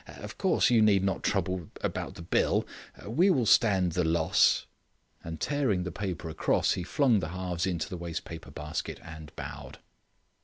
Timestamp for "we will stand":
3.05-3.91